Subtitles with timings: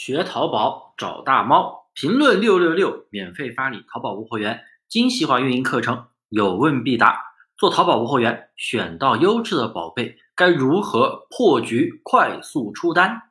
[0.00, 7.20] 学淘宝找大猫，评论六六六，免费发你淘宝无货源精细化运营课程，有问必答。
[7.56, 13.22] 做淘宝无货源，选到优质的宝贝，该如何破局、快速出单？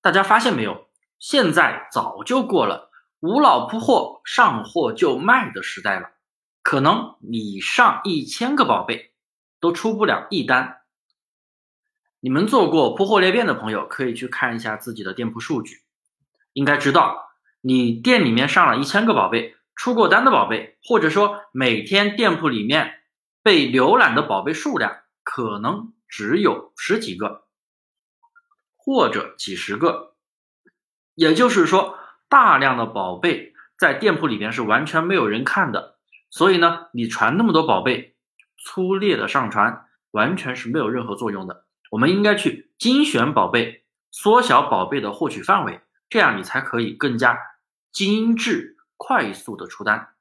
[0.00, 0.86] 大家发现没有？
[1.18, 6.10] 现在早就过了无脑铺货、上货就卖的时代了。
[6.62, 9.10] 可能你上一千个宝贝
[9.58, 10.82] 都出不了一单。
[12.20, 15.80] 你们做过铺货裂变的朋友，可以去看一下自己的店铺数据，
[16.56, 17.28] 应该知道
[17.60, 22.94] 你店里面上了一千个宝贝，出过单的宝贝，或者说每天店铺里面
[23.42, 27.44] 被浏览的宝贝数量，可能只有十几个，
[28.74, 30.14] 或者几十个。
[31.14, 31.98] 也就是说，
[32.30, 35.98] 大量的宝贝在店铺里面是完全没有人看的。
[36.30, 38.16] 所以呢，你传那么多宝贝，
[38.56, 41.66] 粗略的上传完全是没有任何作用的。
[41.90, 47.38] 我们应该去精选宝贝，缩小宝贝的获取范围，这样你才可以更加
[47.92, 50.14] 精致、快速的出单。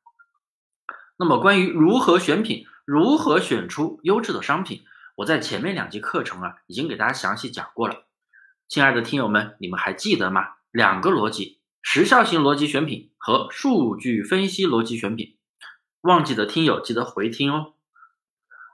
[1.18, 4.84] 那么，关于如何选品，如何选出优质的商品，
[5.16, 8.06] 我在前面两节课程啊，已经给大家详细讲过了。
[8.68, 10.56] 亲爱的听友们，你们还记得吗？
[10.72, 15.38] 两个逻辑：时效性逻辑选品和数据分析逻辑选品。
[16.02, 17.74] 忘记的听友记得回听哦。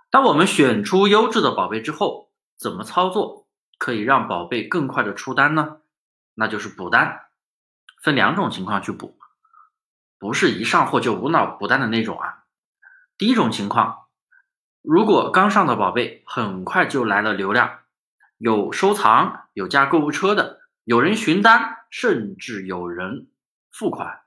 [0.10, 5.81] 当我们选出优质的宝贝之后，怎么操作可以让宝贝更快的出单呢？
[6.34, 7.22] 那就是补单，
[8.02, 9.18] 分两种情况去补，
[10.20, 12.44] 不是一上货就无脑补单的那种啊。
[13.18, 14.08] 第一种情况，
[14.82, 17.80] 如果刚上的宝贝很快就来了流量，
[18.38, 23.28] 有收藏、有加购物车的，有人询单，甚至有人
[23.72, 24.22] 付款，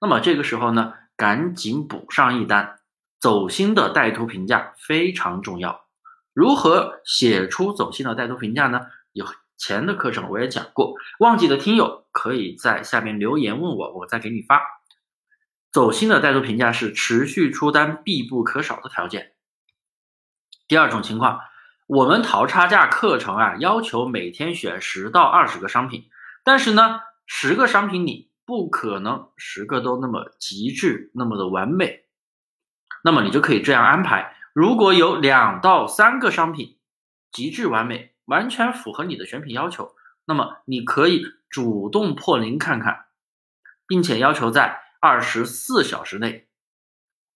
[0.00, 0.94] 那么这个时候呢？
[1.18, 2.78] 赶紧补上一单，
[3.18, 5.86] 走心的带图评价非常重要。
[6.34, 8.82] 如何写出走心的带图评价呢？
[9.12, 9.24] 有
[9.56, 14.62] 前的课程我也讲过，忘记的听友可以在下面留言问我，我再给你发。
[15.72, 19.32] 走心的带图评价是持续出单必不可少的条件。
[20.68, 21.40] 第二种情况，
[21.86, 26.08] 我们淘差价课程啊，要求每天选十到二十个商品，
[26.44, 28.26] 但是呢，十个商品里。
[28.48, 32.04] 不可能十个都那么极致，那么的完美，
[33.02, 36.78] 那么你就可以这样安排：如果有两到三个商品
[37.32, 39.94] 极致完美，完全符合你的选品要求，
[40.26, 43.06] 那么你可以主动破零看看，
[43.86, 46.48] 并且要求在二十四小时内。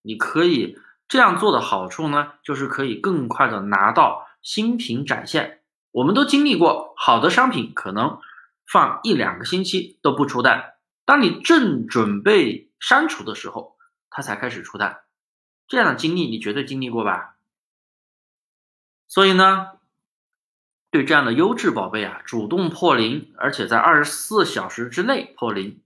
[0.03, 0.79] 你可以
[1.09, 5.63] 这样做的好处呢，就是可以更快的拿到新品展现。
[5.93, 8.21] 我们都经历过，好的商品可能
[8.67, 10.75] 放一两个星期都不出单。
[11.05, 13.77] 当你正准备删除的时候，
[14.09, 15.01] 它才开始出单，
[15.67, 17.37] 这样的经历你绝对经历过吧？
[19.09, 19.80] 所以呢，
[20.91, 25.81] 对这样的优质宝贝啊，主动破零，而且在二十四小时之内破零，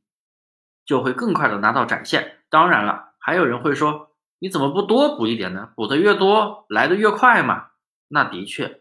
[0.86, 2.38] 就会更快的拿到展现。
[2.48, 5.70] 当然了，还有人会说，你怎么不多补一点呢？
[5.76, 7.66] 补的越多，来的越快嘛。
[8.08, 8.80] 那的确，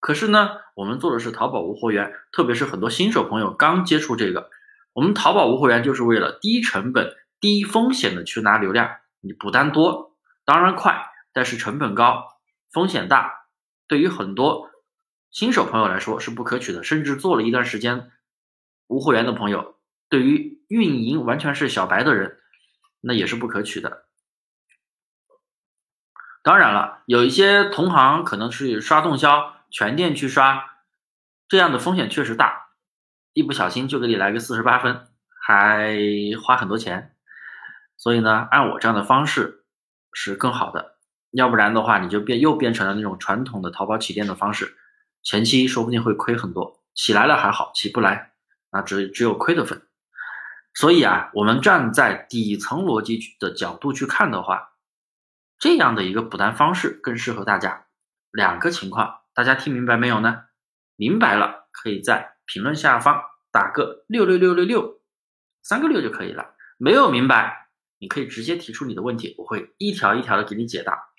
[0.00, 4.50] 可是呢，我们做的是淘宝无货源，特别是很多新手朋友刚接触这个。
[4.94, 8.96] 我们淘宝无货源就是为了低成本、低风险的去拿流量。
[9.20, 12.24] 你补单多，当然快，但是成本高，
[12.72, 13.48] 风险大，
[13.86, 14.67] 对于很多
[15.30, 16.82] 新手朋友来说是不可取的。
[16.82, 18.10] 甚至做了一段时间
[18.86, 19.76] 无货源的朋友，
[20.08, 22.38] 对于运营完全是小白的人，
[23.00, 24.06] 那也是不可取的。
[26.42, 30.64] 当然了，有一些同行可能是刷动销、全店去刷，
[31.46, 32.68] 这样的风险确实大。
[33.34, 35.06] 一不小心就给你来个四十八分，
[35.40, 35.96] 还
[36.42, 37.14] 花很多钱，
[37.96, 39.64] 所以呢，按我这样的方式
[40.12, 40.96] 是更好的。
[41.32, 44.76] 要不然的话，你就变又变成了那种传统的淘宝起店的方式，
[45.22, 48.32] 前期说不定会亏很多，起来了还好，起不来
[48.70, 49.82] 那只只有亏的份。
[50.74, 54.74] 所以啊，我们站在底层逻辑的角度去看的话，
[55.58, 57.86] 这样的一个补单方式更适合大家。
[58.30, 60.44] 两个情况，大家听明白没有呢？
[60.96, 62.36] 明白了，可以在。
[62.46, 65.00] 评论下方打个六六六六六，
[65.62, 66.54] 三个六就可以了。
[66.78, 67.68] 没有明白，
[67.98, 71.10] 你可以直接提出你的问题，我会一条一条的给你解答。